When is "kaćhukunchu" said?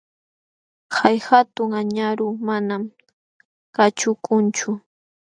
3.75-4.69